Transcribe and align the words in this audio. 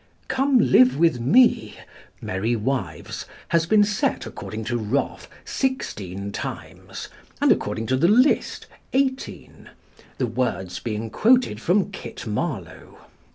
"Come 0.27 0.57
live 0.57 0.97
with 0.97 1.19
me" 1.19 1.77
(Merry 2.21 2.55
Wives) 2.55 3.27
has 3.49 3.67
been 3.67 3.83
set, 3.83 4.25
according 4.25 4.63
to 4.63 4.75
Roffe, 4.79 5.27
sixteen 5.45 6.31
times, 6.31 7.07
and 7.39 7.51
according 7.51 7.85
to 7.85 7.95
the 7.97 8.07
"List" 8.07 8.65
eighteen 8.93 9.69
the 10.17 10.25
words 10.25 10.79
being 10.79 11.11
quoted 11.11 11.61
from 11.61 11.91
Kit 11.91 12.25
Marlowe. 12.25 12.97